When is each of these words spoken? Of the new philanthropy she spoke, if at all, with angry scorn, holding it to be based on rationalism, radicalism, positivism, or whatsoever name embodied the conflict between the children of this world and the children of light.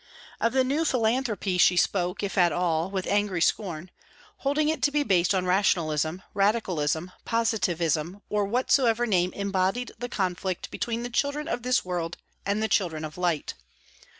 Of 0.39 0.53
the 0.53 0.63
new 0.63 0.83
philanthropy 0.83 1.59
she 1.59 1.77
spoke, 1.77 2.23
if 2.23 2.35
at 2.35 2.51
all, 2.51 2.89
with 2.89 3.05
angry 3.05 3.39
scorn, 3.39 3.91
holding 4.37 4.67
it 4.67 4.81
to 4.81 4.91
be 4.91 5.03
based 5.03 5.35
on 5.35 5.45
rationalism, 5.45 6.23
radicalism, 6.33 7.11
positivism, 7.23 8.23
or 8.27 8.45
whatsoever 8.45 9.05
name 9.05 9.31
embodied 9.33 9.91
the 9.99 10.09
conflict 10.09 10.71
between 10.71 11.03
the 11.03 11.11
children 11.11 11.47
of 11.47 11.61
this 11.61 11.85
world 11.85 12.17
and 12.47 12.63
the 12.63 12.67
children 12.67 13.05
of 13.05 13.15
light. 13.15 13.53